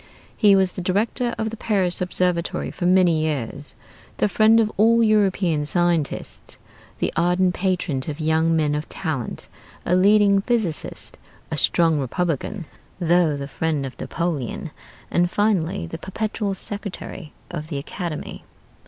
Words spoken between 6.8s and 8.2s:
the ardent patron of